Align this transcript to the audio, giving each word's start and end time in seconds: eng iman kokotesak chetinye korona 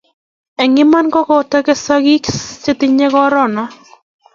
eng 0.61 0.73
iman 0.83 1.07
kokotesak 1.13 2.05
chetinye 2.61 3.07
korona 3.13 3.63